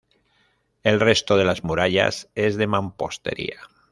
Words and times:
El 0.81 0.99
resto 0.99 1.37
de 1.37 1.45
la 1.45 1.53
muralla 1.61 2.07
es 2.33 2.57
de 2.57 2.65
mampostería. 2.65 3.69